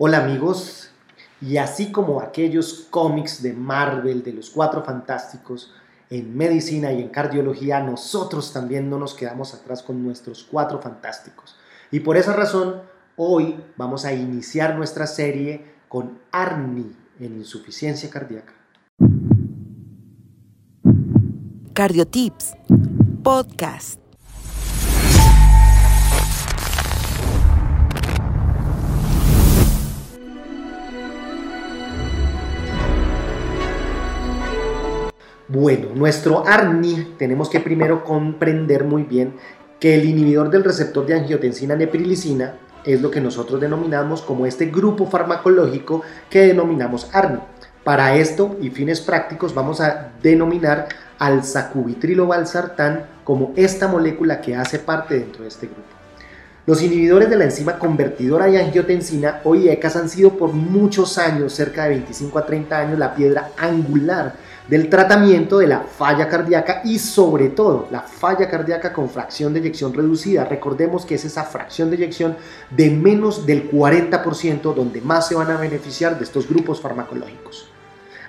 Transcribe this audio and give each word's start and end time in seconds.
Hola 0.00 0.18
amigos, 0.18 0.90
y 1.40 1.56
así 1.56 1.90
como 1.90 2.20
aquellos 2.20 2.86
cómics 2.88 3.42
de 3.42 3.52
Marvel, 3.52 4.22
de 4.22 4.32
los 4.32 4.48
Cuatro 4.48 4.84
Fantásticos, 4.84 5.74
en 6.08 6.36
medicina 6.36 6.92
y 6.92 7.02
en 7.02 7.08
cardiología, 7.08 7.80
nosotros 7.80 8.52
también 8.52 8.88
no 8.88 9.00
nos 9.00 9.14
quedamos 9.14 9.54
atrás 9.54 9.82
con 9.82 10.04
nuestros 10.04 10.46
Cuatro 10.48 10.80
Fantásticos. 10.80 11.56
Y 11.90 11.98
por 11.98 12.16
esa 12.16 12.32
razón, 12.32 12.80
hoy 13.16 13.56
vamos 13.76 14.04
a 14.04 14.12
iniciar 14.12 14.76
nuestra 14.76 15.08
serie 15.08 15.64
con 15.88 16.20
Arni 16.30 16.94
en 17.18 17.34
insuficiencia 17.34 18.08
cardíaca. 18.08 18.52
Cardiotips, 21.74 22.52
podcast. 23.24 24.07
Bueno, 35.60 35.88
nuestro 35.92 36.46
ARNI 36.46 37.16
tenemos 37.18 37.50
que 37.50 37.58
primero 37.58 38.04
comprender 38.04 38.84
muy 38.84 39.02
bien 39.02 39.34
que 39.80 39.96
el 39.96 40.04
inhibidor 40.04 40.50
del 40.50 40.62
receptor 40.62 41.04
de 41.04 41.14
angiotensina 41.14 41.74
neprilicina 41.74 42.54
es 42.84 43.02
lo 43.02 43.10
que 43.10 43.20
nosotros 43.20 43.60
denominamos 43.60 44.22
como 44.22 44.46
este 44.46 44.66
grupo 44.66 45.06
farmacológico 45.06 46.02
que 46.30 46.46
denominamos 46.46 47.10
ARNI. 47.12 47.40
Para 47.82 48.14
esto 48.14 48.56
y 48.62 48.70
fines 48.70 49.00
prácticos 49.00 49.52
vamos 49.52 49.80
a 49.80 50.12
denominar 50.22 50.86
al 51.18 51.42
sacubitrilo 51.42 52.28
valsartán 52.28 53.06
como 53.24 53.52
esta 53.56 53.88
molécula 53.88 54.40
que 54.40 54.54
hace 54.54 54.78
parte 54.78 55.18
dentro 55.18 55.42
de 55.42 55.48
este 55.48 55.66
grupo. 55.66 55.82
Los 56.66 56.84
inhibidores 56.84 57.28
de 57.30 57.36
la 57.36 57.44
enzima 57.46 57.80
convertidora 57.80 58.46
de 58.46 58.62
angiotensina 58.62 59.40
o 59.42 59.56
IECAS 59.56 59.96
han 59.96 60.08
sido 60.08 60.38
por 60.38 60.52
muchos 60.52 61.18
años, 61.18 61.52
cerca 61.52 61.82
de 61.82 61.96
25 61.96 62.38
a 62.38 62.46
30 62.46 62.78
años, 62.78 62.98
la 62.98 63.16
piedra 63.16 63.50
angular 63.58 64.34
del 64.68 64.88
tratamiento 64.88 65.58
de 65.58 65.66
la 65.66 65.80
falla 65.80 66.28
cardíaca 66.28 66.82
y 66.84 66.98
sobre 66.98 67.48
todo 67.48 67.88
la 67.90 68.02
falla 68.02 68.48
cardíaca 68.48 68.92
con 68.92 69.08
fracción 69.08 69.52
de 69.52 69.60
eyección 69.60 69.94
reducida. 69.94 70.44
Recordemos 70.44 71.04
que 71.04 71.16
es 71.16 71.24
esa 71.24 71.44
fracción 71.44 71.90
de 71.90 71.96
eyección 71.96 72.36
de 72.70 72.90
menos 72.90 73.46
del 73.46 73.70
40% 73.70 74.74
donde 74.74 75.00
más 75.00 75.28
se 75.28 75.34
van 75.34 75.50
a 75.50 75.56
beneficiar 75.56 76.18
de 76.18 76.24
estos 76.24 76.48
grupos 76.48 76.80
farmacológicos 76.80 77.70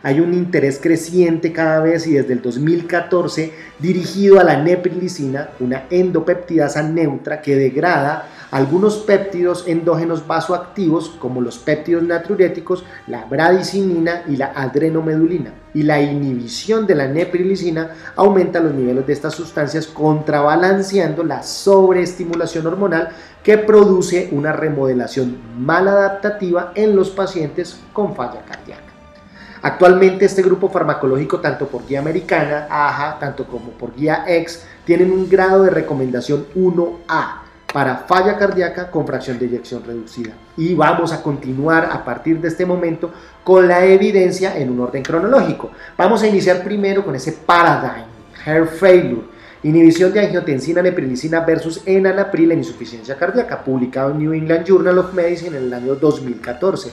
hay 0.02 0.20
un 0.20 0.34
interés 0.34 0.80
creciente 0.82 1.52
cada 1.52 1.82
vez 1.82 2.08
y 2.08 2.14
desde 2.14 2.34
el 2.34 2.42
2014 2.42 3.54
dirigido 3.80 4.40
a 4.40 4.44
la 4.44 4.62
neprilicina, 4.62 5.50
una 5.60 5.86
endopeptidasa 5.90 6.84
neutra 6.84 7.42
que 7.42 7.56
degrada 7.56 8.30
algunos 8.52 8.98
péptidos 8.98 9.68
endógenos 9.68 10.26
vasoactivos 10.26 11.10
como 11.20 11.42
los 11.42 11.60
péptidos 11.60 12.04
natriuréticos, 12.04 12.84
la 13.08 13.26
bradicinina 13.26 14.24
y 14.28 14.38
la 14.38 14.52
adrenomedulina. 14.56 15.54
Y 15.74 15.84
la 15.84 16.02
inhibición 16.02 16.88
de 16.88 16.96
la 16.96 17.08
neprilicina 17.08 17.92
aumenta 18.16 18.60
los 18.60 18.74
niveles 18.74 19.06
de 19.06 19.14
estas 19.14 19.36
sustancias 19.36 19.86
contrabalanceando 19.86 21.24
la 21.24 21.44
sobreestimulación 21.44 22.66
hormonal 22.66 23.10
que 23.44 23.60
produce 23.60 24.30
una 24.32 24.52
remodelación 24.52 25.38
maladaptativa 25.60 26.72
en 26.74 26.96
los 26.96 27.12
pacientes 27.12 27.80
con 27.94 28.16
falla 28.16 28.42
cardíaca. 28.42 28.84
Actualmente 29.62 30.26
este 30.26 30.42
grupo 30.42 30.70
farmacológico, 30.70 31.40
tanto 31.40 31.68
por 31.68 31.86
guía 31.86 32.00
americana, 32.00 32.68
tanto 33.20 33.46
como 33.46 33.72
por 33.72 33.94
guía 33.94 34.24
X, 34.26 34.64
tienen 34.86 35.12
un 35.12 35.30
grado 35.30 35.64
de 35.64 35.70
recomendación 35.70 36.48
1A 36.56 37.49
para 37.74 37.98
falla 37.98 38.38
cardíaca 38.38 38.90
con 38.90 39.06
fracción 39.06 39.38
de 39.38 39.46
eyección 39.46 39.84
reducida. 39.86 40.32
Y 40.58 40.74
vamos 40.74 41.14
a 41.14 41.22
continuar 41.22 41.90
a 41.92 42.04
partir 42.04 42.40
de 42.40 42.48
este 42.48 42.66
momento 42.66 43.12
con 43.44 43.68
la 43.68 43.86
evidencia 43.86 44.58
en 44.58 44.72
un 44.72 44.80
orden 44.80 45.04
cronológico. 45.04 45.72
Vamos 45.98 46.24
a 46.24 46.28
iniciar 46.28 46.64
primero 46.64 47.04
con 47.04 47.16
ese 47.16 47.34
paradigm, 47.34 48.06
heart 48.44 48.70
failure, 48.70 49.22
inhibición 49.64 50.12
de 50.12 50.22
angiotensina 50.22 50.82
neprilicina 50.82 51.42
versus 51.42 51.82
enalapril 51.86 52.52
en 52.52 52.60
insuficiencia 52.60 53.16
cardíaca, 53.16 53.64
publicado 53.64 54.12
en 54.12 54.20
New 54.20 54.34
England 54.34 54.66
Journal 54.66 54.98
of 54.98 55.14
Medicine 55.14 55.58
en 55.58 55.64
el 55.66 55.74
año 55.74 55.96
2014. 55.96 56.92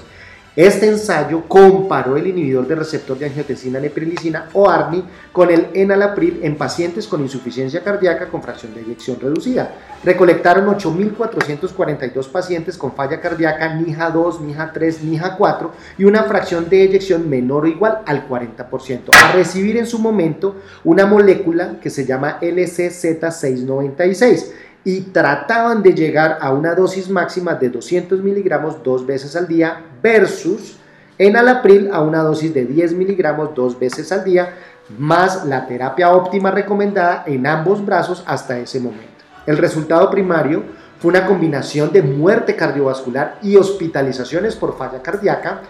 Este 0.56 0.88
ensayo 0.88 1.44
comparó 1.46 2.16
el 2.16 2.26
inhibidor 2.28 2.66
de 2.66 2.76
receptor 2.76 3.18
de 3.18 3.26
angiotensina 3.26 3.78
neprilicina 3.78 4.48
o 4.54 4.70
ARNI 4.70 5.04
con 5.30 5.50
el 5.50 5.66
enalapril 5.74 6.40
en 6.42 6.56
pacientes 6.56 7.06
con 7.06 7.20
insuficiencia 7.20 7.84
cardíaca 7.84 8.28
con 8.28 8.42
fracción 8.42 8.74
de 8.74 8.80
eyección 8.80 9.20
reducida. 9.20 9.74
Recolectaron 10.02 10.66
8.442 10.66 12.28
pacientes 12.28 12.78
con 12.78 12.94
falla 12.94 13.20
cardíaca 13.20 13.74
NIHA 13.74 14.10
2, 14.10 14.40
NIHA 14.40 14.72
3, 14.72 15.04
NIHA 15.04 15.36
4 15.36 15.72
y 15.98 16.04
una 16.04 16.22
fracción 16.22 16.70
de 16.70 16.84
eyección 16.84 17.28
menor 17.28 17.64
o 17.64 17.68
igual 17.68 17.98
al 18.06 18.26
40%, 18.26 19.10
a 19.12 19.32
recibir 19.32 19.76
en 19.76 19.86
su 19.86 19.98
momento 19.98 20.56
una 20.84 21.04
molécula 21.04 21.74
que 21.82 21.90
se 21.90 22.06
llama 22.06 22.40
LCZ696 22.40 24.52
y 24.86 25.00
trataban 25.00 25.82
de 25.82 25.92
llegar 25.92 26.38
a 26.40 26.52
una 26.52 26.76
dosis 26.76 27.10
máxima 27.10 27.56
de 27.56 27.70
200 27.70 28.22
miligramos 28.22 28.84
dos 28.84 29.04
veces 29.04 29.34
al 29.34 29.48
día 29.48 29.84
versus 30.06 30.76
en 31.18 31.36
alapril 31.36 31.90
a 31.92 32.00
una 32.00 32.22
dosis 32.22 32.54
de 32.54 32.64
10 32.64 32.92
miligramos 32.92 33.52
dos 33.56 33.76
veces 33.76 34.12
al 34.12 34.22
día 34.22 34.54
más 34.96 35.44
la 35.44 35.66
terapia 35.66 36.14
óptima 36.14 36.52
recomendada 36.52 37.24
en 37.26 37.44
ambos 37.44 37.84
brazos 37.84 38.22
hasta 38.24 38.56
ese 38.56 38.78
momento. 38.78 39.24
El 39.46 39.58
resultado 39.58 40.08
primario 40.08 40.62
fue 41.00 41.08
una 41.10 41.26
combinación 41.26 41.90
de 41.92 42.02
muerte 42.02 42.54
cardiovascular 42.54 43.38
y 43.42 43.56
hospitalizaciones 43.56 44.54
por 44.54 44.78
falla 44.78 45.02
cardíaca 45.02 45.62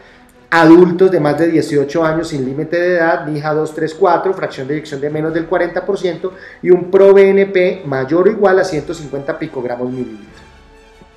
adultos 0.51 1.11
de 1.11 1.19
más 1.19 1.39
de 1.39 1.49
18 1.49 2.05
años 2.05 2.29
sin 2.29 2.45
límite 2.45 2.79
de 2.79 2.97
edad, 2.97 3.27
NIHA 3.27 3.55
234, 3.55 4.35
fracción 4.35 4.69
de 4.69 4.75
eyección 4.75 5.01
de 5.01 5.09
menos 5.09 5.33
del 5.33 5.49
40% 5.49 6.31
y 6.63 6.71
un 6.71 6.91
ProBNP 6.91 7.87
mayor 7.87 8.29
o 8.29 8.31
igual 8.31 8.59
a 8.59 8.65
150 8.65 9.39
picogramos 9.39 9.91
mililitros. 9.91 10.46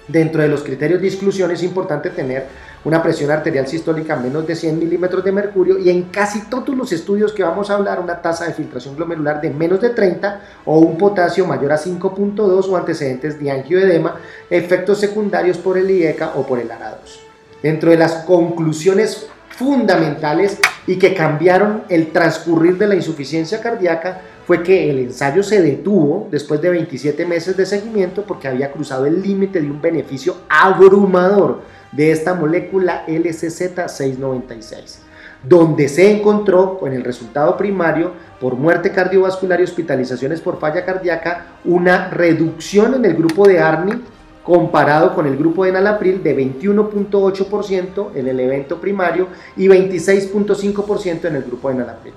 Dentro 0.10 0.42
de 0.42 0.48
los 0.48 0.64
criterios 0.64 1.02
de 1.02 1.08
exclusión 1.08 1.52
es 1.52 1.62
importante 1.62 2.10
tener 2.10 2.48
una 2.84 3.04
presión 3.04 3.30
arterial 3.30 3.68
sistólica 3.68 4.16
menos 4.16 4.48
de 4.48 4.56
100 4.56 4.80
milímetros 4.80 5.24
de 5.24 5.32
mercurio 5.32 5.78
y 5.78 5.92
en 5.92 6.04
casi 6.06 6.50
todos 6.50 6.76
los 6.76 6.92
estudios 6.92 7.32
que 7.32 7.44
vamos 7.44 7.70
a 7.70 7.76
hablar 7.76 8.00
una 8.00 8.20
tasa 8.20 8.46
de 8.46 8.54
filtración 8.54 8.96
glomerular 8.96 9.40
de 9.40 9.52
menos 9.52 9.80
de 9.80 9.90
30 9.90 10.42
o 10.66 10.80
un 10.80 10.98
potasio 10.98 11.46
mayor 11.46 11.74
a 11.74 11.78
5.2 11.78 12.68
o 12.68 12.76
antecedentes 12.76 13.40
de 13.40 13.52
angioedema, 13.52 14.16
efectos 14.50 15.00
secundarios 15.00 15.60
por 15.60 15.78
el 15.78 15.92
IECA 15.92 16.34
o 16.36 16.48
por 16.48 16.58
el 16.58 16.70
ARA2. 16.70 17.20
Dentro 17.62 17.92
de 17.92 17.98
las 17.98 18.14
conclusiones 18.24 19.28
fundamentales 19.50 20.58
y 20.88 20.98
que 20.98 21.14
cambiaron 21.14 21.84
el 21.88 22.12
transcurrir 22.12 22.80
de 22.80 22.88
la 22.88 22.96
insuficiencia 22.96 23.62
cardíaca 23.62 24.22
fue 24.50 24.64
que 24.64 24.90
el 24.90 24.98
ensayo 24.98 25.44
se 25.44 25.62
detuvo 25.62 26.28
después 26.32 26.60
de 26.60 26.72
27 26.72 27.24
meses 27.24 27.56
de 27.56 27.68
seguimiento 27.68 28.24
porque 28.24 28.48
había 28.48 28.72
cruzado 28.72 29.06
el 29.06 29.22
límite 29.22 29.62
de 29.62 29.70
un 29.70 29.80
beneficio 29.80 30.38
abrumador 30.50 31.62
de 31.92 32.12
esta 32.12 32.34
molécula 32.34 33.06
LCZ696, 33.06 35.02
donde 35.44 35.88
se 35.88 36.18
encontró 36.18 36.80
con 36.80 36.94
el 36.94 37.04
resultado 37.04 37.58
primario 37.58 38.14
por 38.40 38.56
muerte 38.56 38.92
cardiovascular 38.92 39.62
y 39.62 39.66
hospitalizaciones 39.66 40.42
por 40.42 40.60
falla 40.60 40.84
cardíaca 40.84 41.60
una 41.64 42.10
reducción 42.10 42.96
en 42.96 43.06
el 43.06 43.14
grupo 43.14 43.48
de 43.48 43.60
ARNI 43.60 44.02
comparado 44.44 45.14
con 45.14 45.28
el 45.28 45.38
grupo 45.38 45.64
de 45.64 45.70
enalapril 45.70 46.24
de 46.24 46.36
21.8% 46.36 48.16
en 48.16 48.28
el 48.28 48.40
evento 48.40 48.82
primario 48.82 49.28
y 49.56 49.68
26.5% 49.68 51.26
en 51.26 51.36
el 51.36 51.44
grupo 51.44 51.70
de 51.70 51.76
enalapril. 51.76 52.14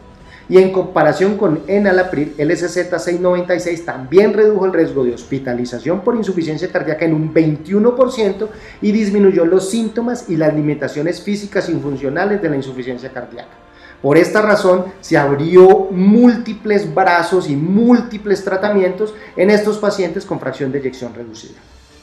Y 0.48 0.58
en 0.58 0.72
comparación 0.72 1.36
con 1.38 1.62
enalapril, 1.66 2.34
el 2.38 2.50
SZ696 2.50 3.84
también 3.84 4.32
redujo 4.32 4.66
el 4.66 4.72
riesgo 4.72 5.04
de 5.04 5.14
hospitalización 5.14 6.00
por 6.00 6.16
insuficiencia 6.16 6.68
cardíaca 6.68 7.04
en 7.04 7.14
un 7.14 7.32
21% 7.32 8.48
y 8.80 8.92
disminuyó 8.92 9.44
los 9.44 9.70
síntomas 9.70 10.28
y 10.28 10.36
las 10.36 10.54
limitaciones 10.54 11.22
físicas 11.22 11.68
y 11.68 11.74
funcionales 11.74 12.42
de 12.42 12.50
la 12.50 12.56
insuficiencia 12.56 13.10
cardíaca. 13.10 13.62
Por 14.02 14.18
esta 14.18 14.42
razón 14.42 14.86
se 15.00 15.16
abrió 15.16 15.88
múltiples 15.90 16.92
brazos 16.92 17.48
y 17.48 17.54
múltiples 17.54 18.44
tratamientos 18.44 19.14
en 19.36 19.48
estos 19.48 19.78
pacientes 19.78 20.26
con 20.26 20.40
fracción 20.40 20.72
de 20.72 20.80
eyección 20.80 21.14
reducida. 21.14 21.60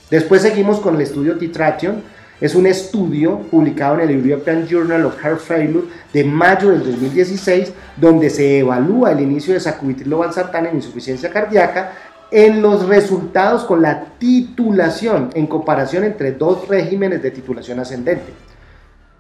Después 0.09 0.41
seguimos 0.41 0.79
con 0.79 0.95
el 0.95 1.01
estudio 1.01 1.37
Titration. 1.37 2.01
Es 2.41 2.55
un 2.55 2.67
estudio 2.67 3.39
publicado 3.51 3.99
en 3.99 4.09
el 4.09 4.29
European 4.29 4.65
Journal 4.65 5.05
of 5.05 5.19
Heart 5.21 5.39
Failure 5.39 5.87
de 6.13 6.23
mayo 6.23 6.69
del 6.69 6.79
2016, 6.79 7.73
donde 7.97 8.29
se 8.29 8.59
evalúa 8.59 9.11
el 9.11 9.19
inicio 9.19 9.53
de 9.53 9.59
sacubitrilo 9.59 10.19
valsartán 10.19 10.65
en 10.67 10.75
insuficiencia 10.77 11.29
cardíaca 11.29 11.91
en 12.31 12.61
los 12.61 12.87
resultados 12.87 13.65
con 13.65 13.81
la 13.81 14.05
titulación 14.17 15.31
en 15.33 15.47
comparación 15.47 16.05
entre 16.05 16.31
dos 16.31 16.67
regímenes 16.67 17.21
de 17.21 17.31
titulación 17.31 17.79
ascendente. 17.79 18.31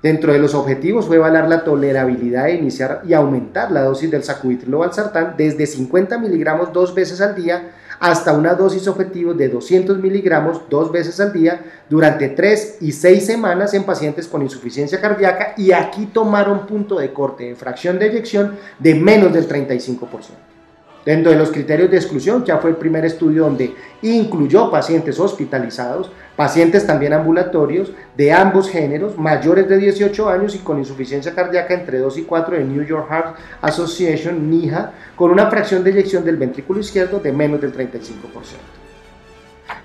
Dentro 0.01 0.31
de 0.31 0.39
los 0.39 0.55
objetivos 0.55 1.07
fue 1.07 1.17
evaluar 1.17 1.49
la 1.49 1.65
tolerabilidad 1.65 2.45
de 2.45 2.53
iniciar 2.53 3.01
y 3.05 3.13
aumentar 3.13 3.69
la 3.69 3.81
dosis 3.81 4.09
del 4.09 4.23
sacubitrilo 4.23 4.79
valsartán 4.79 5.33
desde 5.37 5.65
50 5.65 6.17
miligramos 6.19 6.71
dos 6.71 6.95
veces 6.95 7.19
al 7.19 7.35
día 7.35 7.71
hasta 7.99 8.33
una 8.33 8.53
dosis 8.53 8.87
objetivo 8.87 9.33
de 9.33 9.49
200 9.49 9.97
miligramos 9.99 10.61
dos 10.69 10.91
veces 10.91 11.19
al 11.19 11.33
día 11.33 11.63
durante 11.89 12.29
3 12.29 12.77
y 12.81 12.91
6 12.91 13.25
semanas 13.25 13.73
en 13.73 13.83
pacientes 13.83 14.27
con 14.27 14.41
insuficiencia 14.41 15.01
cardíaca 15.01 15.53
y 15.57 15.71
aquí 15.71 16.07
tomaron 16.07 16.65
punto 16.65 16.99
de 16.99 17.13
corte 17.13 17.45
de 17.45 17.55
fracción 17.55 17.99
de 17.99 18.07
eyección 18.07 18.57
de 18.79 18.95
menos 18.95 19.33
del 19.33 19.47
35%. 19.47 20.48
Dentro 21.05 21.31
de 21.31 21.37
los 21.37 21.51
criterios 21.51 21.89
de 21.89 21.97
exclusión, 21.97 22.43
ya 22.43 22.57
fue 22.57 22.71
el 22.71 22.75
primer 22.75 23.05
estudio 23.05 23.43
donde 23.43 23.73
incluyó 24.01 24.69
pacientes 24.69 25.17
hospitalizados, 25.19 26.11
pacientes 26.35 26.85
también 26.85 27.13
ambulatorios 27.13 27.93
de 28.17 28.33
ambos 28.33 28.69
géneros, 28.69 29.17
mayores 29.17 29.67
de 29.69 29.77
18 29.77 30.29
años 30.29 30.55
y 30.55 30.59
con 30.59 30.77
insuficiencia 30.77 31.33
cardíaca 31.33 31.73
entre 31.73 31.99
2 31.99 32.17
y 32.17 32.23
4 32.23 32.57
de 32.57 32.63
New 32.65 32.83
York 32.83 33.07
Heart 33.09 33.35
Association, 33.61 34.49
NIHA, 34.49 34.91
con 35.15 35.31
una 35.31 35.49
fracción 35.49 35.83
de 35.83 35.91
eyección 35.91 36.25
del 36.25 36.37
ventrículo 36.37 36.81
izquierdo 36.81 37.19
de 37.19 37.31
menos 37.31 37.61
del 37.61 37.73
35%. 37.73 37.89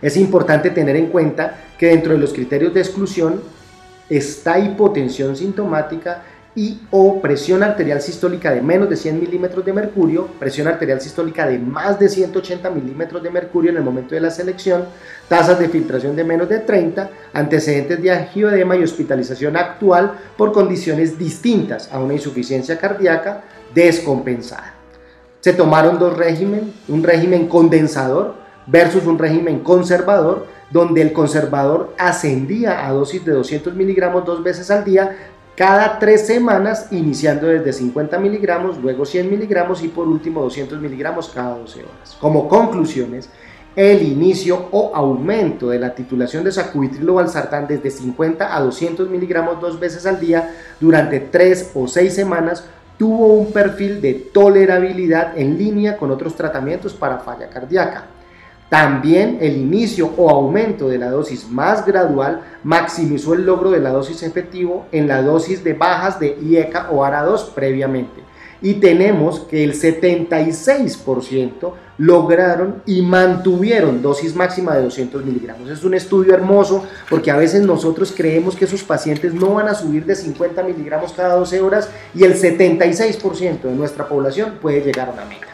Es 0.02 0.16
importante 0.16 0.70
tener 0.70 0.96
en 0.96 1.06
cuenta 1.06 1.56
que 1.78 1.86
dentro 1.86 2.12
de 2.12 2.18
los 2.18 2.32
criterios 2.32 2.74
de 2.74 2.80
exclusión 2.80 3.40
está 4.08 4.58
hipotensión 4.58 5.36
sintomática 5.36 6.22
y 6.56 6.80
o 6.90 7.20
presión 7.20 7.62
arterial 7.62 8.00
sistólica 8.00 8.52
de 8.52 8.62
menos 8.62 8.88
de 8.88 8.96
100 8.96 9.20
milímetros 9.20 9.64
de 9.64 9.72
mercurio, 9.72 10.28
presión 10.38 10.68
arterial 10.68 11.00
sistólica 11.00 11.46
de 11.46 11.58
más 11.58 11.98
de 11.98 12.08
180 12.08 12.70
milímetros 12.70 13.22
de 13.22 13.30
mercurio 13.30 13.70
en 13.70 13.78
el 13.78 13.82
momento 13.82 14.14
de 14.14 14.20
la 14.20 14.30
selección, 14.30 14.84
tasas 15.28 15.58
de 15.58 15.68
filtración 15.68 16.14
de 16.14 16.22
menos 16.22 16.48
de 16.48 16.60
30, 16.60 17.10
antecedentes 17.32 18.00
de 18.00 18.10
angioedema 18.12 18.76
y 18.76 18.84
hospitalización 18.84 19.56
actual 19.56 20.12
por 20.36 20.52
condiciones 20.52 21.18
distintas 21.18 21.92
a 21.92 21.98
una 21.98 22.14
insuficiencia 22.14 22.78
cardíaca 22.78 23.42
descompensada. 23.74 24.74
Se 25.40 25.52
tomaron 25.52 25.98
dos 25.98 26.16
regímenes, 26.16 26.74
un 26.88 27.02
régimen 27.02 27.48
condensador 27.48 28.36
versus 28.66 29.04
un 29.06 29.18
régimen 29.18 29.60
conservador, 29.60 30.46
donde 30.70 31.02
el 31.02 31.12
conservador 31.12 31.94
ascendía 31.98 32.86
a 32.86 32.92
dosis 32.92 33.24
de 33.24 33.32
200 33.32 33.74
miligramos 33.74 34.24
dos 34.24 34.42
veces 34.42 34.70
al 34.70 34.84
día, 34.84 35.16
cada 35.56 35.98
tres 35.98 36.26
semanas, 36.26 36.88
iniciando 36.90 37.46
desde 37.46 37.72
50 37.72 38.18
miligramos, 38.18 38.78
luego 38.78 39.04
100 39.04 39.30
miligramos 39.30 39.82
y 39.84 39.88
por 39.88 40.08
último 40.08 40.42
200 40.42 40.80
miligramos 40.80 41.28
cada 41.28 41.56
12 41.58 41.80
horas. 41.80 42.16
Como 42.20 42.48
conclusiones, 42.48 43.28
el 43.76 44.02
inicio 44.02 44.68
o 44.70 44.94
aumento 44.94 45.68
de 45.68 45.78
la 45.78 45.94
titulación 45.94 46.44
de 46.44 46.52
sacubitrilo 46.52 47.14
valsartán 47.14 47.66
desde 47.66 47.90
50 47.90 48.56
a 48.56 48.60
200 48.60 49.08
miligramos 49.08 49.60
dos 49.60 49.80
veces 49.80 50.06
al 50.06 50.20
día 50.20 50.54
durante 50.80 51.20
tres 51.20 51.72
o 51.74 51.88
seis 51.88 52.14
semanas 52.14 52.64
tuvo 52.98 53.34
un 53.34 53.52
perfil 53.52 54.00
de 54.00 54.14
tolerabilidad 54.14 55.36
en 55.36 55.58
línea 55.58 55.96
con 55.96 56.10
otros 56.12 56.36
tratamientos 56.36 56.94
para 56.94 57.18
falla 57.18 57.48
cardíaca. 57.48 58.06
También 58.68 59.38
el 59.40 59.56
inicio 59.56 60.10
o 60.16 60.30
aumento 60.30 60.88
de 60.88 60.98
la 60.98 61.10
dosis 61.10 61.48
más 61.48 61.84
gradual 61.86 62.40
maximizó 62.64 63.34
el 63.34 63.44
logro 63.44 63.70
de 63.70 63.80
la 63.80 63.90
dosis 63.90 64.22
efectivo 64.22 64.86
en 64.90 65.06
la 65.06 65.22
dosis 65.22 65.62
de 65.62 65.74
bajas 65.74 66.18
de 66.18 66.36
IECA 66.42 66.88
o 66.90 67.04
ARA2 67.04 67.50
previamente. 67.54 68.24
Y 68.62 68.74
tenemos 68.74 69.40
que 69.40 69.62
el 69.62 69.74
76% 69.74 71.72
lograron 71.98 72.82
y 72.86 73.02
mantuvieron 73.02 74.00
dosis 74.00 74.34
máxima 74.34 74.74
de 74.74 74.84
200 74.84 75.24
miligramos. 75.24 75.68
Es 75.68 75.84
un 75.84 75.92
estudio 75.94 76.32
hermoso 76.34 76.84
porque 77.10 77.30
a 77.30 77.36
veces 77.36 77.62
nosotros 77.62 78.12
creemos 78.16 78.56
que 78.56 78.64
esos 78.64 78.82
pacientes 78.82 79.34
no 79.34 79.54
van 79.54 79.68
a 79.68 79.74
subir 79.74 80.06
de 80.06 80.16
50 80.16 80.62
miligramos 80.62 81.12
cada 81.12 81.34
12 81.34 81.60
horas 81.60 81.90
y 82.14 82.24
el 82.24 82.34
76% 82.34 83.62
de 83.62 83.74
nuestra 83.74 84.08
población 84.08 84.54
puede 84.62 84.80
llegar 84.80 85.10
a 85.10 85.12
una 85.12 85.26
meta. 85.26 85.53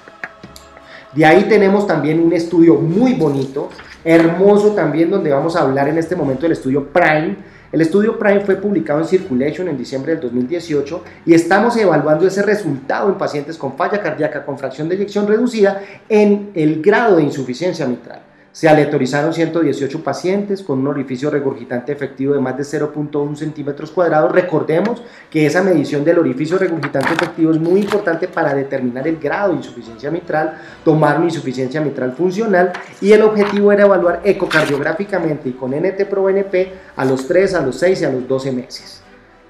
De 1.15 1.27
ahí 1.27 1.45
tenemos 1.49 1.89
también 1.89 2.21
un 2.21 2.33
estudio 2.33 2.77
muy 2.77 3.15
bonito, 3.15 3.69
hermoso 4.05 4.73
también, 4.75 5.11
donde 5.11 5.31
vamos 5.31 5.57
a 5.57 5.62
hablar 5.62 5.89
en 5.89 5.99
este 5.99 6.15
momento 6.15 6.43
del 6.43 6.53
estudio 6.53 6.87
Prime. 6.87 7.37
El 7.73 7.81
estudio 7.81 8.17
Prime 8.17 8.41
fue 8.41 8.57
publicado 8.57 9.01
en 9.01 9.07
Circulation 9.07 9.67
en 9.69 9.77
diciembre 9.77 10.12
del 10.12 10.21
2018 10.21 11.05
y 11.27 11.35
estamos 11.35 11.77
evaluando 11.77 12.29
ese 12.29 12.43
resultado 12.43 13.09
en 13.09 13.19
pacientes 13.19 13.59
con 13.59 13.77
falla 13.77 14.01
cardíaca 14.01 14.45
con 14.45 14.57
fracción 14.57 14.89
de 14.89 14.95
eyección 14.95 15.27
reducida 15.27 15.83
en 16.09 16.51
el 16.55 16.81
grado 16.81 17.17
de 17.17 17.25
insuficiencia 17.25 17.87
mitral. 17.87 18.30
Se 18.52 18.69
aleatorizaron 18.69 19.32
118 19.32 20.02
pacientes 20.02 20.62
con 20.62 20.81
un 20.81 20.88
orificio 20.88 21.31
regurgitante 21.31 21.93
efectivo 21.93 22.35
de 22.35 22.41
más 22.41 22.56
de 22.56 22.64
0.1 22.64 23.37
centímetros 23.37 23.93
cuadrados. 23.93 24.32
Recordemos 24.32 25.02
que 25.31 25.47
esa 25.47 25.62
medición 25.62 26.05
del 26.05 26.19
orificio 26.19 26.58
regurgitante 26.58 27.12
efectivo 27.12 27.52
es 27.52 27.61
muy 27.61 27.82
importante 27.82 28.26
para 28.26 28.52
determinar 28.52 29.06
el 29.06 29.19
grado 29.19 29.50
de 29.50 29.58
insuficiencia 29.58 30.11
mitral, 30.11 30.58
tomar 30.85 31.19
una 31.19 31.26
insuficiencia 31.26 31.81
mitral 31.81 32.12
funcional 32.12 32.73
y 33.00 33.12
el 33.12 33.23
objetivo 33.23 33.70
era 33.70 33.85
evaluar 33.85 34.20
ecocardiográficamente 34.25 35.50
y 35.50 35.52
con 35.52 35.70
NT-proBNP 35.73 36.73
a 36.97 37.05
los 37.05 37.29
3, 37.29 37.55
a 37.55 37.61
los 37.61 37.79
6 37.79 38.02
y 38.02 38.05
a 38.05 38.11
los 38.11 38.26
12 38.26 38.50
meses. 38.50 39.00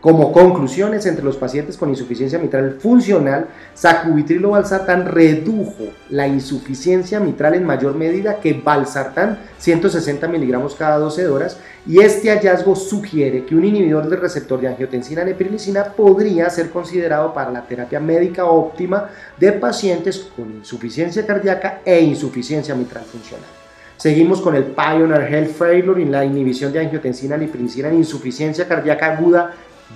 Como 0.00 0.32
conclusiones 0.32 1.04
entre 1.04 1.22
los 1.22 1.36
pacientes 1.36 1.76
con 1.76 1.90
insuficiencia 1.90 2.38
mitral 2.38 2.78
funcional, 2.80 3.48
sacubitrilo 3.74 4.50
valsartán 4.50 5.04
redujo 5.04 5.88
la 6.08 6.26
insuficiencia 6.26 7.20
mitral 7.20 7.54
en 7.54 7.66
mayor 7.66 7.94
medida 7.94 8.40
que 8.40 8.54
valsartán 8.54 9.38
160 9.58 10.26
miligramos 10.26 10.74
cada 10.74 10.96
12 10.96 11.28
horas 11.28 11.58
y 11.86 12.00
este 12.00 12.30
hallazgo 12.30 12.74
sugiere 12.76 13.44
que 13.44 13.54
un 13.54 13.66
inhibidor 13.66 14.08
del 14.08 14.22
receptor 14.22 14.58
de 14.58 14.68
angiotensina 14.68 15.22
neprilicina 15.22 15.84
podría 15.84 16.48
ser 16.48 16.70
considerado 16.70 17.34
para 17.34 17.50
la 17.50 17.66
terapia 17.66 18.00
médica 18.00 18.46
óptima 18.46 19.10
de 19.38 19.52
pacientes 19.52 20.30
con 20.34 20.50
insuficiencia 20.50 21.26
cardíaca 21.26 21.82
e 21.84 22.00
insuficiencia 22.00 22.74
mitral 22.74 23.04
funcional. 23.04 23.60
Seguimos 23.98 24.40
con 24.40 24.56
el 24.56 24.64
Pioneer 24.64 25.30
Health 25.30 25.50
Failure 25.50 26.00
y 26.00 26.06
la 26.06 26.24
inhibición 26.24 26.72
de 26.72 26.80
angiotensina 26.80 27.36
neprilicina 27.36 27.88
en 27.88 27.96
insuficiencia 27.96 28.66
cardíaca 28.66 29.12
aguda 29.12 29.54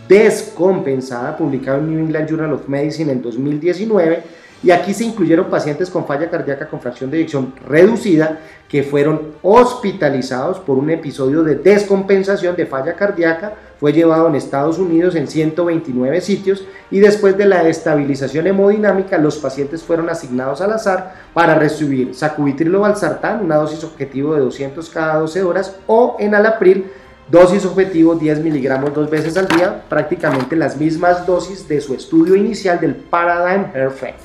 descompensada, 0.08 1.36
publicado 1.36 1.78
en 1.78 1.90
New 1.90 2.04
England 2.04 2.28
Journal 2.28 2.52
of 2.52 2.68
Medicine 2.68 3.12
en 3.12 3.22
2019, 3.22 4.22
y 4.64 4.70
aquí 4.70 4.94
se 4.94 5.04
incluyeron 5.04 5.50
pacientes 5.50 5.90
con 5.90 6.06
falla 6.06 6.30
cardíaca 6.30 6.68
con 6.68 6.80
fracción 6.80 7.10
de 7.10 7.18
eyección 7.18 7.52
reducida 7.66 8.40
que 8.66 8.82
fueron 8.82 9.34
hospitalizados 9.42 10.58
por 10.58 10.78
un 10.78 10.88
episodio 10.88 11.44
de 11.44 11.56
descompensación 11.56 12.56
de 12.56 12.64
falla 12.64 12.96
cardíaca, 12.96 13.52
fue 13.78 13.92
llevado 13.92 14.26
en 14.26 14.36
Estados 14.36 14.78
Unidos 14.78 15.16
en 15.16 15.28
129 15.28 16.20
sitios 16.22 16.64
y 16.90 17.00
después 17.00 17.36
de 17.36 17.44
la 17.44 17.68
estabilización 17.68 18.46
hemodinámica 18.46 19.18
los 19.18 19.36
pacientes 19.36 19.82
fueron 19.82 20.08
asignados 20.08 20.62
al 20.62 20.72
azar 20.72 21.14
para 21.34 21.56
recibir 21.56 22.14
sacubitrilo 22.14 22.80
valsartán, 22.80 23.44
una 23.44 23.56
dosis 23.56 23.84
objetivo 23.84 24.34
de 24.34 24.40
200 24.40 24.88
cada 24.88 25.18
12 25.18 25.42
horas 25.42 25.76
o 25.86 26.16
en 26.18 26.34
alapril 26.34 26.86
Dosis 27.30 27.64
objetivo 27.64 28.14
10 28.14 28.40
miligramos 28.40 28.92
dos 28.92 29.08
veces 29.08 29.36
al 29.38 29.48
día, 29.48 29.82
prácticamente 29.88 30.56
las 30.56 30.76
mismas 30.76 31.26
dosis 31.26 31.66
de 31.66 31.80
su 31.80 31.94
estudio 31.94 32.36
inicial 32.36 32.78
del 32.78 32.94
Paradigm 32.94 33.72
Perfect. 33.72 34.18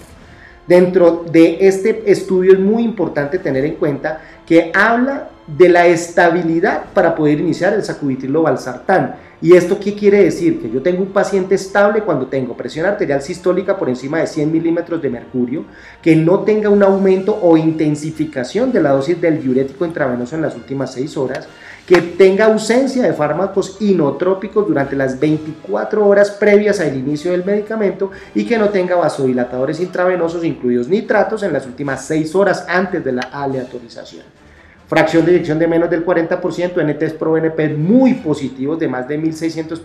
Dentro 0.68 1.24
de 1.32 1.58
este 1.62 2.12
estudio 2.12 2.54
es 2.54 2.60
muy 2.60 2.84
importante 2.84 3.40
tener 3.40 3.64
en 3.64 3.76
cuenta 3.76 4.22
que 4.46 4.72
habla 4.74 5.30
de 5.48 5.70
la 5.70 5.88
estabilidad 5.88 6.84
para 6.94 7.16
poder 7.16 7.40
iniciar 7.40 7.74
el 7.74 7.84
sacubitrilo 7.84 8.44
valsartán. 8.44 9.16
¿Y 9.42 9.56
esto 9.56 9.80
qué 9.80 9.96
quiere 9.96 10.26
decir? 10.26 10.62
Que 10.62 10.70
yo 10.70 10.82
tengo 10.82 11.02
un 11.02 11.14
paciente 11.14 11.56
estable 11.56 12.02
cuando 12.02 12.28
tengo 12.28 12.58
presión 12.58 12.86
arterial 12.86 13.22
sistólica 13.22 13.78
por 13.78 13.88
encima 13.88 14.20
de 14.20 14.28
100 14.28 14.52
milímetros 14.52 15.02
de 15.02 15.10
mercurio, 15.10 15.64
que 16.02 16.16
no 16.18 16.40
tenga 16.40 16.70
un 16.70 16.84
aumento 16.84 17.40
o 17.42 17.56
intensificación 17.56 18.74
de 18.74 18.82
la 18.82 18.92
dosis 18.92 19.20
del 19.20 19.42
diurético 19.42 19.86
intravenoso 19.86 20.36
en 20.36 20.42
las 20.42 20.56
últimas 20.56 20.94
6 20.94 21.18
horas, 21.18 21.48
que 21.90 22.04
tenga 22.04 22.46
ausencia 22.46 23.02
de 23.02 23.14
fármacos 23.14 23.78
inotrópicos 23.80 24.68
durante 24.68 24.96
las 24.96 25.20
24 25.20 26.06
horas 26.06 26.30
previas 26.30 26.80
al 26.80 26.96
inicio 26.96 27.32
del 27.32 27.44
medicamento 27.44 28.12
y 28.36 28.46
que 28.46 28.60
no 28.60 28.70
tenga 28.70 28.96
vasodilatadores 28.96 29.80
intravenosos, 29.80 30.44
incluidos 30.44 30.88
nitratos, 30.88 31.42
en 31.42 31.52
las 31.52 31.66
últimas 31.66 32.06
6 32.06 32.36
horas 32.36 32.64
antes 32.70 33.04
de 33.04 33.14
la 33.14 33.24
aleatorización. 33.24 34.22
Fracción 34.86 35.26
de 35.26 35.32
eyección 35.32 35.58
de 35.58 35.68
menos 35.68 35.90
del 35.90 36.06
40%, 36.06 36.80
NTs 36.84 37.14
pro 37.14 37.38
NP 37.38 37.70
muy 37.70 38.14
positivos 38.14 38.78
de 38.78 38.88
más 38.88 39.08
de 39.08 39.18
1600 39.18 39.82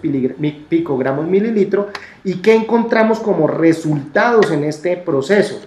picogramos 0.68 1.26
mililitro. 1.26 1.88
¿Y 2.22 2.34
qué 2.42 2.54
encontramos 2.54 3.18
como 3.18 3.46
resultados 3.46 4.50
en 4.50 4.64
este 4.64 4.98
proceso? 4.98 5.58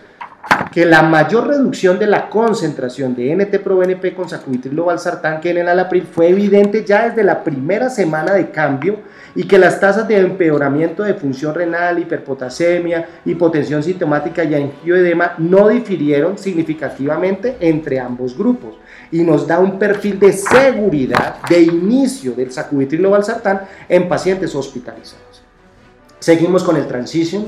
Que 0.71 0.85
la 0.85 1.01
mayor 1.01 1.47
reducción 1.47 1.99
de 1.99 2.07
la 2.07 2.29
concentración 2.29 3.15
de 3.15 3.35
NT-proBNP 3.35 4.13
con 4.13 4.29
sacubitrilo 4.29 4.85
valsartán 4.85 5.39
que 5.39 5.51
en 5.51 5.57
el 5.57 5.69
alapril 5.69 6.03
fue 6.03 6.29
evidente 6.29 6.83
ya 6.85 7.09
desde 7.09 7.23
la 7.23 7.43
primera 7.43 7.89
semana 7.89 8.33
de 8.33 8.51
cambio 8.51 8.99
y 9.35 9.43
que 9.43 9.57
las 9.57 9.79
tasas 9.79 10.07
de 10.07 10.17
empeoramiento 10.17 11.03
de 11.03 11.13
función 11.13 11.53
renal, 11.53 11.99
hiperpotasemia, 11.99 13.07
hipotensión 13.25 13.83
sintomática 13.83 14.43
y 14.43 14.55
angioedema 14.55 15.33
no 15.37 15.67
difirieron 15.67 16.37
significativamente 16.37 17.57
entre 17.59 17.99
ambos 17.99 18.37
grupos 18.37 18.75
y 19.11 19.23
nos 19.23 19.47
da 19.47 19.59
un 19.59 19.77
perfil 19.77 20.19
de 20.19 20.33
seguridad 20.33 21.35
de 21.47 21.61
inicio 21.61 22.33
del 22.33 22.51
sacubitrilo 22.51 23.11
valsartán 23.11 23.61
en 23.87 24.07
pacientes 24.09 24.53
hospitalizados. 24.55 25.43
Seguimos 26.19 26.63
con 26.63 26.75
el 26.75 26.87
transition 26.87 27.45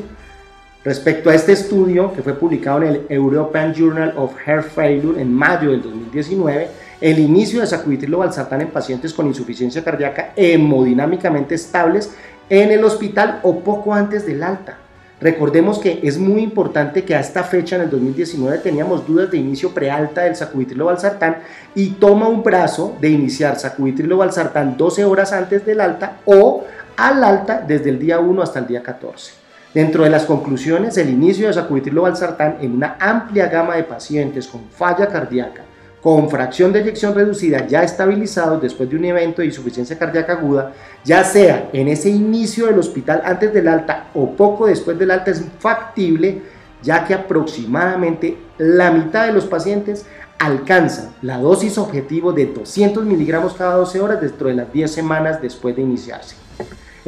Respecto 0.83 1.29
a 1.29 1.35
este 1.35 1.51
estudio, 1.51 2.13
que 2.13 2.23
fue 2.23 2.33
publicado 2.35 2.83
en 2.83 2.87
el 2.87 3.05
European 3.09 3.73
Journal 3.73 4.13
of 4.15 4.33
Heart 4.45 4.69
Failure 4.69 5.21
en 5.21 5.33
mayo 5.33 5.71
del 5.71 5.81
2019, 5.81 6.69
el 7.01 7.19
inicio 7.19 7.59
de 7.59 7.67
sacubitrilo 7.67 8.19
valsartán 8.19 8.61
en 8.61 8.69
pacientes 8.69 9.13
con 9.13 9.27
insuficiencia 9.27 9.83
cardíaca 9.83 10.31
hemodinámicamente 10.37 11.55
estables 11.55 12.13
en 12.49 12.71
el 12.71 12.81
hospital 12.85 13.41
o 13.43 13.59
poco 13.59 13.93
antes 13.93 14.25
del 14.25 14.41
alta. 14.41 14.77
Recordemos 15.19 15.79
que 15.79 15.99
es 16.01 16.17
muy 16.17 16.41
importante 16.41 17.03
que 17.03 17.13
a 17.13 17.19
esta 17.19 17.43
fecha, 17.43 17.75
en 17.75 17.81
el 17.81 17.89
2019, 17.89 18.59
teníamos 18.59 19.05
dudas 19.05 19.29
de 19.29 19.37
inicio 19.37 19.73
prealta 19.73 20.21
del 20.21 20.37
sacubitrilo 20.37 20.85
valsartán 20.85 21.39
y 21.75 21.89
toma 21.89 22.29
un 22.29 22.41
brazo 22.41 22.95
de 23.01 23.09
iniciar 23.09 23.59
sacubitrilo 23.59 24.15
valsartán 24.15 24.77
12 24.77 25.03
horas 25.03 25.33
antes 25.33 25.65
del 25.65 25.81
alta 25.81 26.19
o 26.23 26.63
al 26.95 27.21
alta 27.21 27.61
desde 27.67 27.89
el 27.89 27.99
día 27.99 28.19
1 28.19 28.41
hasta 28.41 28.59
el 28.59 28.67
día 28.67 28.81
14. 28.81 29.38
Dentro 29.73 30.03
de 30.03 30.09
las 30.09 30.25
conclusiones, 30.25 30.97
el 30.97 31.11
inicio 31.11 31.45
de 31.45 31.53
sacubitrilo 31.53 32.01
valsartán 32.01 32.57
en 32.59 32.73
una 32.73 32.97
amplia 32.99 33.47
gama 33.47 33.75
de 33.75 33.83
pacientes 33.83 34.47
con 34.47 34.63
falla 34.71 35.07
cardíaca, 35.07 35.61
con 36.01 36.27
fracción 36.27 36.73
de 36.73 36.79
eyección 36.79 37.13
reducida 37.13 37.67
ya 37.67 37.83
estabilizados 37.83 38.59
después 38.63 38.89
de 38.89 38.95
un 38.95 39.05
evento 39.05 39.41
de 39.41 39.47
insuficiencia 39.47 39.99
cardíaca 39.99 40.33
aguda, 40.33 40.73
ya 41.05 41.23
sea 41.23 41.69
en 41.71 41.87
ese 41.87 42.09
inicio 42.09 42.65
del 42.65 42.79
hospital 42.79 43.21
antes 43.23 43.53
del 43.53 43.67
alta 43.67 44.07
o 44.15 44.31
poco 44.31 44.65
después 44.65 44.97
del 44.97 45.11
alta, 45.11 45.29
es 45.29 45.43
factible 45.59 46.41
ya 46.81 47.05
que 47.05 47.13
aproximadamente 47.13 48.37
la 48.57 48.89
mitad 48.89 49.27
de 49.27 49.33
los 49.33 49.45
pacientes 49.45 50.07
alcanzan 50.39 51.11
la 51.21 51.37
dosis 51.37 51.77
objetivo 51.77 52.33
de 52.33 52.47
200 52.47 53.05
miligramos 53.05 53.53
cada 53.53 53.75
12 53.75 53.99
horas 54.01 54.21
dentro 54.21 54.47
de 54.47 54.55
las 54.55 54.73
10 54.73 54.91
semanas 54.91 55.39
después 55.43 55.75
de 55.75 55.83
iniciarse. 55.83 56.48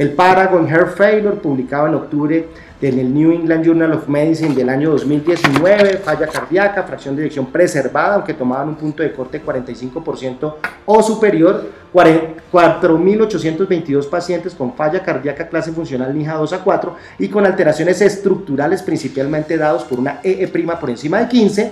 El 0.01 0.13
Paragon 0.13 0.67
Heart 0.67 0.98
Failure, 0.98 1.36
publicado 1.36 1.86
en 1.86 1.93
octubre 1.93 2.48
en 2.81 2.98
el 2.98 3.13
New 3.13 3.31
England 3.31 3.63
Journal 3.63 3.93
of 3.93 4.08
Medicine 4.08 4.55
del 4.55 4.70
año 4.70 4.89
2019, 4.89 5.98
falla 5.98 6.25
cardíaca, 6.25 6.81
fracción 6.81 7.15
de 7.15 7.22
eyección 7.22 7.51
preservada, 7.51 8.15
aunque 8.15 8.34
tomaban 8.34 8.70
un 8.70 8.75
punto 8.77 9.03
de 9.03 9.13
corte 9.13 9.39
45% 9.46 10.55
o 10.88 11.03
superior, 11.03 11.70
4.822 11.93 14.10
pacientes 14.10 14.55
con 14.55 14.74
falla 14.74 15.03
cardíaca 15.03 15.48
clase 15.48 15.72
funcional 15.72 16.17
NIJA 16.17 16.34
2 16.34 16.53
a 16.53 16.63
4 16.63 16.96
y 17.20 17.27
con 17.27 17.46
alteraciones 17.46 18.01
estructurales 18.01 18.81
principalmente 18.81 19.55
dados 19.55 19.84
por 19.84 20.00
una 20.00 20.20
EE' 20.24 20.48
por 20.79 20.89
encima 20.89 21.20
de 21.20 21.27
15. 21.27 21.72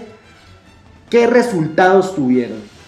¿Qué 1.10 1.26
resultados 1.26 2.14
tuvieron? 2.14 2.79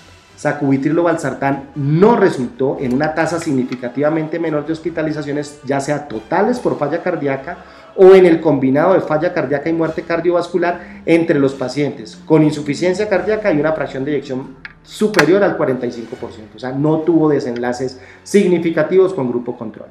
Sacubitrilo 0.42 1.04
valsartán 1.04 1.70
no 1.76 2.16
resultó 2.16 2.78
en 2.80 2.96
una 2.96 3.14
tasa 3.14 3.40
significativamente 3.40 4.40
menor 4.40 4.66
de 4.66 4.74
hospitalizaciones, 4.74 5.60
ya 5.66 5.80
sea 5.80 6.08
totales 6.08 6.58
por 6.58 6.80
falla 6.80 7.04
cardíaca 7.04 7.58
o 7.96 8.16
en 8.16 8.26
el 8.26 8.42
combinado 8.42 8.96
de 8.96 9.02
falla 9.02 9.36
cardíaca 9.36 9.70
y 9.70 9.74
muerte 9.74 10.02
cardiovascular 10.02 11.04
entre 11.06 11.38
los 11.38 11.54
pacientes 11.54 12.20
con 12.26 12.42
insuficiencia 12.42 13.08
cardíaca 13.08 13.54
y 13.54 13.60
una 13.60 13.74
fracción 13.74 14.04
de 14.04 14.14
eyección 14.14 14.58
superior 14.82 15.44
al 15.44 15.60
45%. 15.60 16.08
O 16.56 16.60
sea, 16.60 16.72
no 16.72 17.02
tuvo 17.02 17.30
desenlaces 17.30 18.00
significativos 18.24 19.14
con 19.14 19.30
grupo 19.30 19.56
control. 19.56 19.90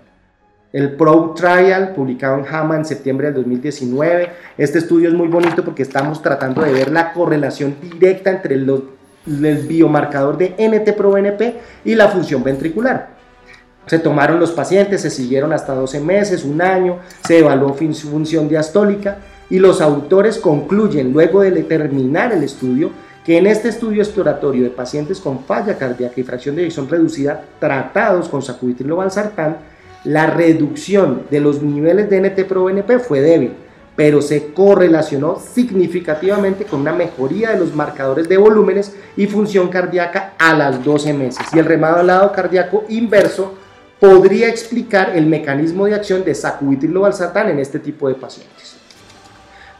El 0.73 0.97
Pro 0.97 1.33
Trial, 1.37 1.92
publicado 1.95 2.38
en 2.38 2.45
JAMA 2.45 2.75
en 2.75 2.85
septiembre 2.85 3.28
del 3.28 3.37
2019. 3.37 4.30
Este 4.59 4.78
estudio 4.78 5.11
es 5.11 5.14
muy 5.14 5.28
bonito 5.28 5.64
porque 5.64 5.85
estamos 5.85 6.21
tratando 6.21 6.62
de 6.62 6.73
ver 6.73 6.90
la 6.90 7.12
correlación 7.12 7.76
directa 7.80 8.30
entre 8.30 8.57
los 8.57 8.83
el 9.26 9.66
biomarcador 9.66 10.38
de 10.38 10.56
NT-proBNP 10.56 11.54
y 11.84 11.94
la 11.94 12.08
función 12.08 12.42
ventricular. 12.42 13.20
Se 13.86 13.98
tomaron 13.98 14.38
los 14.38 14.52
pacientes, 14.52 15.00
se 15.00 15.10
siguieron 15.10 15.52
hasta 15.52 15.74
12 15.74 16.00
meses, 16.00 16.44
un 16.44 16.62
año, 16.62 16.98
se 17.26 17.38
evaluó 17.38 17.76
su 17.92 18.08
función 18.08 18.48
diastólica 18.48 19.18
y 19.48 19.58
los 19.58 19.80
autores 19.80 20.38
concluyen, 20.38 21.12
luego 21.12 21.42
de 21.42 21.50
terminar 21.62 22.32
el 22.32 22.44
estudio, 22.44 22.90
que 23.24 23.36
en 23.36 23.46
este 23.46 23.68
estudio 23.68 24.02
exploratorio 24.02 24.62
de 24.62 24.70
pacientes 24.70 25.20
con 25.20 25.40
falla 25.40 25.76
cardíaca 25.76 26.20
y 26.20 26.22
fracción 26.22 26.56
de 26.56 26.62
eyección 26.62 26.88
reducida 26.88 27.42
tratados 27.58 28.28
con 28.28 28.42
sacubitrilo 28.42 28.96
valsartán, 28.96 29.58
la 30.04 30.26
reducción 30.26 31.24
de 31.30 31.40
los 31.40 31.62
niveles 31.62 32.08
de 32.08 32.22
NT-proBNP 32.22 33.00
fue 33.00 33.20
débil, 33.20 33.52
pero 33.97 34.23
se 34.23 34.52
correlacionó 34.52 35.38
significativamente 35.38 36.64
con 36.64 36.80
una 36.80 36.92
mejoría 36.92 37.50
de 37.50 37.61
los 37.61 37.75
marcadores 37.75 38.28
de 38.28 38.37
volúmenes 38.37 38.94
y 39.16 39.26
función 39.26 39.68
cardíaca 39.68 40.35
a 40.38 40.54
las 40.54 40.82
12 40.85 41.12
meses. 41.12 41.47
Y 41.52 41.59
el 41.59 41.80
lado 41.80 42.32
cardíaco 42.32 42.85
inverso 42.88 43.54
podría 43.99 44.49
explicar 44.49 45.14
el 45.14 45.26
mecanismo 45.26 45.87
de 45.87 45.94
acción 45.94 46.25
de 46.25 46.35
sacubitrilo 46.35 47.02
valsartán 47.02 47.50
en 47.50 47.59
este 47.59 47.78
tipo 47.78 48.09
de 48.09 48.14
pacientes. 48.14 48.76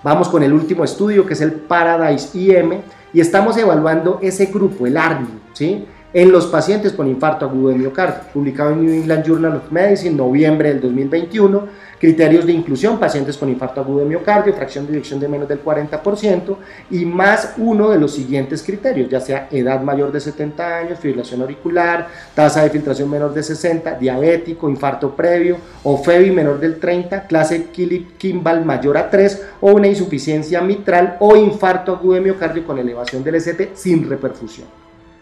Vamos 0.03 0.29
con 0.29 0.43
el 0.43 0.53
último 0.53 0.85
estudio 0.85 1.27
que 1.27 1.35
es 1.35 1.41
el 1.41 1.53
Paradise 1.53 2.37
IM 2.39 2.83
y 3.13 3.21
estamos 3.21 3.57
evaluando 3.57 4.19
ese 4.23 4.47
grupo, 4.47 4.87
el 4.87 4.97
ARNI, 4.97 5.41
¿sí? 5.53 5.87
En 6.13 6.33
los 6.33 6.47
pacientes 6.47 6.93
con 6.93 7.07
infarto 7.07 7.47
agudo 7.47 7.69
de 7.69 7.77
miocardio, 7.77 8.33
publicado 8.33 8.73
en 8.73 8.85
New 8.85 8.95
England 8.95 9.25
Journal 9.25 9.57
of 9.57 9.71
Medicine, 9.71 10.17
noviembre 10.17 10.71
del 10.71 10.81
2021. 10.81 11.91
Criterios 12.01 12.47
de 12.47 12.53
inclusión, 12.53 12.99
pacientes 12.99 13.37
con 13.37 13.51
infarto 13.51 13.83
agudo 13.83 13.99
de 13.99 14.07
miocardio, 14.07 14.55
fracción 14.55 14.87
de 14.87 14.95
eyección 14.95 15.21
de 15.21 15.29
menos 15.29 15.47
del 15.47 15.63
40% 15.63 16.57
y 16.91 17.05
más 17.05 17.53
uno 17.59 17.91
de 17.91 17.99
los 17.99 18.15
siguientes 18.15 18.63
criterios, 18.63 19.11
ya 19.11 19.21
sea 19.21 19.49
edad 19.51 19.83
mayor 19.83 20.11
de 20.11 20.19
70 20.19 20.79
años, 20.79 20.99
fibrilación 20.99 21.43
auricular, 21.43 22.09
tasa 22.35 22.63
de 22.63 22.71
filtración 22.71 23.11
menor 23.11 23.35
de 23.35 23.43
60, 23.43 23.99
diabético, 23.99 24.71
infarto 24.71 25.15
previo 25.15 25.59
o 25.85 25.99
FEBI 25.99 26.31
menor 26.31 26.59
del 26.59 26.81
30, 26.81 27.27
clase 27.27 27.67
Kimball 27.67 28.65
mayor 28.65 28.97
a 28.97 29.11
3 29.11 29.49
o 29.61 29.73
una 29.73 29.87
insuficiencia 29.87 30.63
mitral 30.63 31.19
o 31.21 31.37
infarto 31.37 31.93
agudo 31.93 32.15
de 32.15 32.23
miocardio 32.23 32.65
con 32.65 32.79
elevación 32.79 33.23
del 33.23 33.35
ST 33.35 33.73
sin 33.75 34.09
reperfusión. 34.09 34.80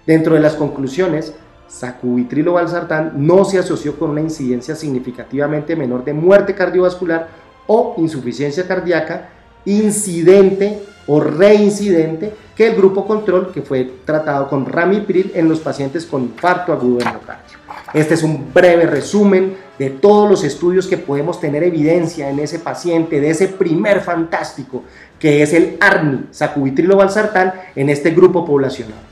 Dentro 0.08 0.34
de 0.34 0.40
las 0.40 0.54
conclusiones, 0.54 1.34
sacubitrilo 1.66 2.54
valsartán 2.54 3.12
no 3.14 3.44
se 3.44 3.58
asoció 3.58 3.98
con 3.98 4.08
una 4.08 4.22
incidencia 4.22 4.74
significativamente 4.74 5.76
menor 5.76 6.02
de 6.02 6.14
muerte 6.14 6.54
cardiovascular 6.54 7.28
o 7.66 7.94
insuficiencia 7.98 8.66
cardíaca 8.66 9.28
incidente 9.66 10.82
o 11.08 11.20
reincidente 11.20 12.32
que 12.56 12.68
el 12.68 12.76
grupo 12.76 13.06
control 13.06 13.52
que 13.52 13.60
fue 13.60 13.84
tratado 14.06 14.48
con 14.48 14.64
ramipril 14.64 15.30
en 15.34 15.46
los 15.46 15.60
pacientes 15.60 16.06
con 16.06 16.22
infarto 16.22 16.72
agudo 16.72 17.00
de 17.00 17.04
miocardio. 17.04 17.58
Este 17.92 18.14
es 18.14 18.22
un 18.22 18.50
breve 18.54 18.86
resumen 18.86 19.58
de 19.78 19.90
todos 19.90 20.30
los 20.30 20.42
estudios 20.42 20.86
que 20.86 20.96
podemos 20.96 21.38
tener 21.38 21.62
evidencia 21.64 22.30
en 22.30 22.38
ese 22.38 22.60
paciente, 22.60 23.20
de 23.20 23.28
ese 23.28 23.48
primer 23.48 24.00
fantástico 24.00 24.84
que 25.18 25.42
es 25.42 25.52
el 25.52 25.76
ARNI, 25.78 26.28
sacubitrilo 26.30 26.96
valsartán, 26.96 27.52
en 27.76 27.90
este 27.90 28.12
grupo 28.12 28.46
poblacional 28.46 29.07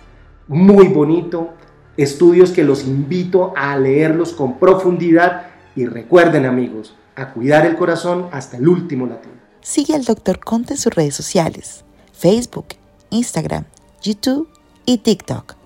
muy 0.48 0.88
bonito, 0.88 1.50
estudios 1.96 2.50
que 2.52 2.64
los 2.64 2.84
invito 2.84 3.52
a 3.56 3.76
leerlos 3.76 4.32
con 4.32 4.58
profundidad 4.58 5.48
y 5.74 5.86
recuerden 5.86 6.46
amigos, 6.46 6.94
a 7.14 7.32
cuidar 7.32 7.66
el 7.66 7.76
corazón 7.76 8.28
hasta 8.32 8.56
el 8.56 8.68
último 8.68 9.06
latido. 9.06 9.34
Sigue 9.60 9.94
al 9.94 10.04
Dr. 10.04 10.38
Conte 10.38 10.74
en 10.74 10.78
sus 10.78 10.94
redes 10.94 11.14
sociales, 11.14 11.84
Facebook, 12.12 12.66
Instagram, 13.10 13.64
YouTube 14.02 14.48
y 14.84 14.98
TikTok 14.98 15.56